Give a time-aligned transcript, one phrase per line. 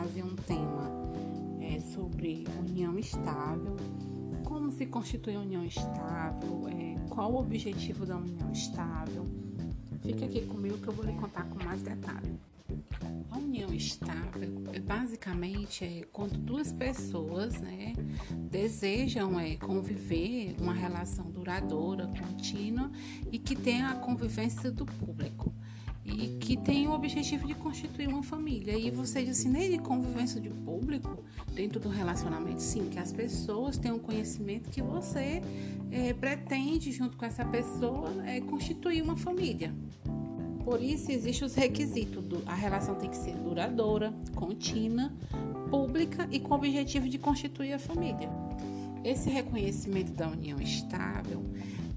[0.00, 0.90] fazer um tema
[1.60, 3.76] é, sobre união estável,
[4.44, 9.26] como se constitui a união estável, é, qual o objetivo da união estável.
[10.00, 12.40] Fique aqui comigo que eu vou lhe contar com mais detalhe.
[13.30, 17.92] A união estável é basicamente é quando duas pessoas né,
[18.50, 22.90] desejam é, conviver uma relação duradoura, contínua
[23.30, 25.52] e que tenha a convivência do público
[26.12, 28.76] e que tem o objetivo de constituir uma família.
[28.76, 33.78] E você disse nem de convivência de público dentro do relacionamento, sim, que as pessoas
[33.78, 35.42] tenham conhecimento que você
[35.90, 39.74] é, pretende, junto com essa pessoa, é, constituir uma família.
[40.64, 42.24] Por isso, existem os requisitos.
[42.24, 45.12] Do, a relação tem que ser duradoura, contínua,
[45.70, 48.28] pública e com o objetivo de constituir a família.
[49.04, 51.42] Esse reconhecimento da união estável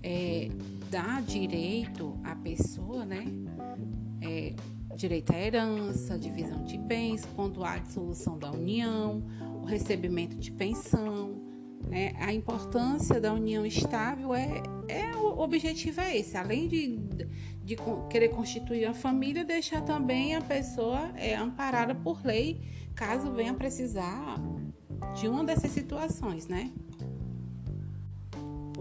[0.01, 0.49] é,
[0.89, 3.25] dá direito à pessoa, né?
[4.21, 4.53] É,
[4.95, 9.23] direito à herança, divisão de bens, quando há dissolução da união,
[9.61, 11.41] o recebimento de pensão.
[11.89, 12.13] Né?
[12.19, 16.97] A importância da união estável é, é o objetivo é esse, além de,
[17.63, 17.75] de
[18.09, 22.61] querer constituir a família, deixar também a pessoa é, amparada por lei,
[22.95, 24.39] caso venha precisar
[25.19, 26.71] de uma dessas situações, né?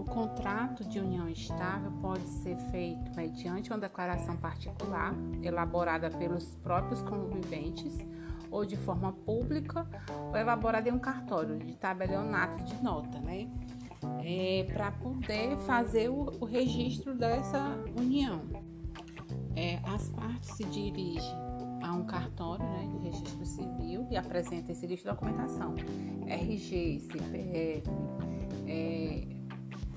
[0.03, 7.01] O contrato de união estável pode ser feito mediante uma declaração particular, elaborada pelos próprios
[7.01, 7.97] conviventes,
[8.51, 9.87] ou de forma pública,
[10.29, 13.49] ou elaborada em um cartório de tabelionato de nota, né?
[14.21, 18.41] É, para poder fazer o, o, registro dessa união.
[19.55, 21.37] É, as partes se dirigem
[21.81, 25.75] a um cartório né, de registro civil e apresenta esse lista de documentação:
[26.27, 27.89] RG, CPF,
[28.67, 29.42] é,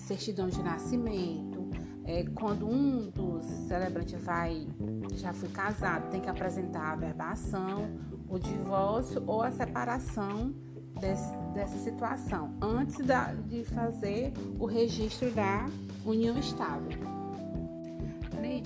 [0.07, 1.69] certidão de nascimento.
[2.05, 4.67] É, quando um dos celebrantes vai,
[5.15, 7.91] já foi casado, tem que apresentar a verbação,
[8.29, 10.55] o divórcio ou a separação
[11.01, 15.67] desse, dessa situação, antes da, de fazer o registro da
[16.05, 17.16] união estável.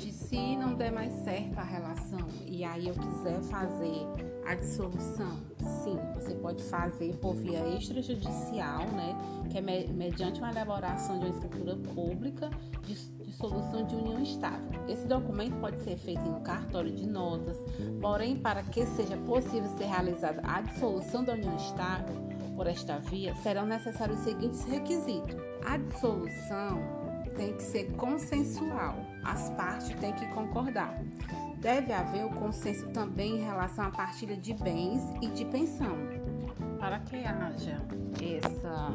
[0.01, 4.07] Neide, se não der mais certo a relação e aí eu quiser fazer
[4.47, 9.15] a dissolução, sim, você pode fazer por via extrajudicial, né?
[9.51, 12.49] Que é mediante uma elaboração de uma escritura pública
[12.83, 14.81] de, de solução de união estável.
[14.89, 17.59] Esse documento pode ser feito em um cartório de notas,
[18.01, 22.17] porém, para que seja possível ser realizada a dissolução da união estável
[22.57, 26.79] por esta via, serão necessários os seguintes requisitos: a dissolução
[27.37, 31.03] tem que ser consensual, as partes têm que concordar.
[31.59, 35.97] Deve haver o consenso também em relação à partilha de bens e de pensão.
[36.79, 37.83] Para que haja
[38.23, 38.95] essa,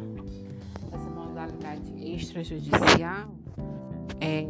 [0.91, 3.35] essa modalidade extrajudicial,
[4.19, 4.47] é,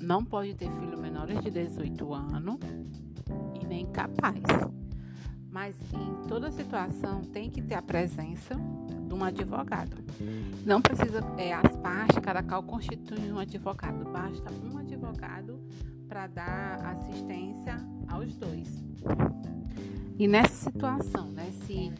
[0.00, 2.58] não pode ter filho menores de 18 anos
[3.60, 4.42] e nem capaz.
[5.50, 8.54] Mas em toda situação tem que ter a presença
[9.18, 9.96] um advogado.
[10.64, 14.04] Não precisa, é, as partes, cada qual constitui um advogado.
[14.10, 15.60] Basta um advogado
[16.08, 17.76] para dar assistência
[18.08, 18.82] aos dois.
[20.18, 21.92] E nessa situação, né, se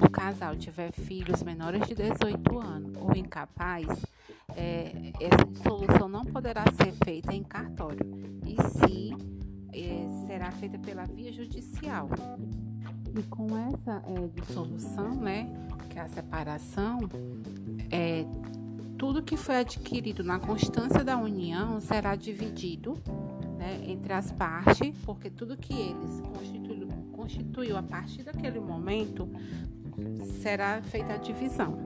[0.00, 3.86] o casal tiver filhos menores de 18 anos ou incapaz,
[4.54, 8.06] é, essa dissolução não poderá ser feita em cartório,
[8.46, 9.14] e sim
[9.72, 12.08] é, será feita pela via judicial.
[13.16, 15.48] E com essa é, dissolução, né,
[15.88, 16.98] que é a separação,
[17.90, 18.26] é,
[18.98, 22.98] tudo que foi adquirido na constância da união será dividido
[23.58, 29.28] né, entre as partes, porque tudo que eles constituiu, constituiu a partir daquele momento
[30.42, 31.78] será feita a divisão.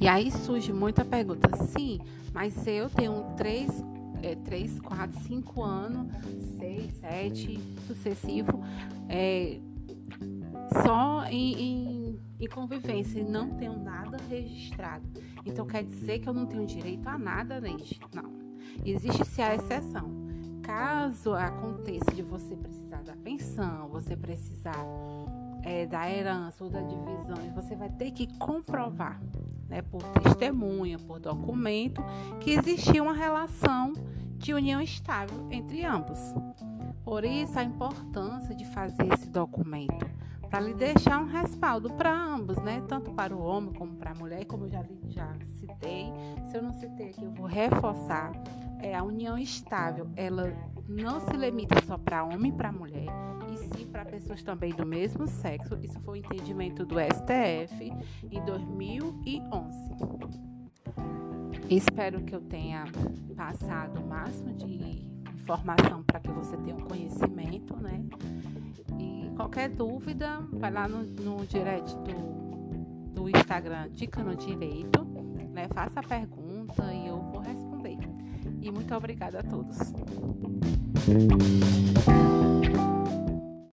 [0.00, 2.00] E aí surge muita pergunta, sim,
[2.34, 3.70] mas se eu tenho três,
[4.22, 6.08] é, três quatro, cinco anos,
[6.58, 8.62] seis, sete, sucessivo,
[9.08, 9.58] é,
[10.84, 15.04] só em, em, em convivência e não tenho nada registrado.
[15.44, 18.00] Então quer dizer que eu não tenho direito a nada, Neide?
[18.14, 18.32] Não.
[18.84, 20.26] Existe-se a exceção.
[20.62, 24.84] Caso aconteça de você precisar da pensão, você precisar
[25.62, 29.20] é, da herança ou da divisão, você vai ter que comprovar,
[29.68, 32.02] né, por testemunha, por documento,
[32.40, 33.92] que existia uma relação
[34.36, 36.18] de união estável entre ambos.
[37.06, 40.04] Por isso, a importância de fazer esse documento
[40.50, 42.82] para lhe deixar um respaldo para ambos, né?
[42.88, 46.12] Tanto para o homem como para a mulher, como eu já, já citei.
[46.50, 48.32] Se eu não citei aqui, eu vou reforçar.
[48.82, 50.52] É, a união estável, ela
[50.88, 53.06] não se limita só para homem e para mulher,
[53.52, 55.78] e sim para pessoas também do mesmo sexo.
[55.80, 57.92] Isso foi o entendimento do STF
[58.30, 59.78] em 2011.
[61.70, 62.84] Espero que eu tenha
[63.36, 65.15] passado o máximo de
[65.46, 68.04] informação para que você tenha um conhecimento, né?
[69.36, 75.04] Qualquer dúvida, vai lá no, no direct do, do Instagram Dica no Direito.
[75.52, 75.68] Né?
[75.72, 77.98] Faça a pergunta e eu vou responder.
[78.60, 79.76] E muito obrigada a todos.